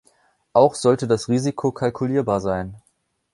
Auch 0.53 0.73
sollte 0.73 1.07
das 1.07 1.29
Risiko 1.29 1.71
kalkulierbar 1.71 2.41
sein. 2.41 2.75